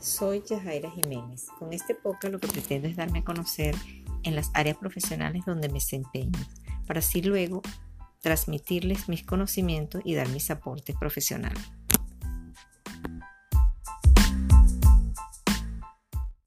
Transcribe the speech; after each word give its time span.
Soy 0.00 0.42
Yajaira 0.48 0.90
Jiménez. 0.90 1.46
Con 1.58 1.72
este 1.72 1.94
podcast 1.94 2.32
lo 2.32 2.38
que 2.38 2.48
pretendo 2.48 2.88
es 2.88 2.96
darme 2.96 3.20
a 3.20 3.24
conocer 3.24 3.74
en 4.24 4.36
las 4.36 4.50
áreas 4.54 4.76
profesionales 4.76 5.44
donde 5.46 5.68
me 5.68 5.74
desempeño, 5.74 6.38
para 6.86 6.98
así 6.98 7.22
luego 7.22 7.62
transmitirles 8.20 9.08
mis 9.08 9.24
conocimientos 9.24 10.02
y 10.04 10.14
dar 10.14 10.28
mis 10.28 10.50
aportes 10.50 10.96
profesionales. 10.96 11.62